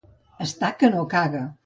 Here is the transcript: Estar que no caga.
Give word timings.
Estar 0.45 0.71
que 0.79 0.91
no 0.95 1.05
caga. 1.13 1.45